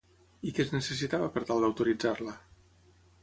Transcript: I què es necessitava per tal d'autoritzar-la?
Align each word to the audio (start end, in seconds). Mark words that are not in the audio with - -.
I 0.51 0.53
què 0.59 0.63
es 0.63 0.71
necessitava 0.75 1.27
per 1.35 1.45
tal 1.51 1.61
d'autoritzar-la? 1.65 2.35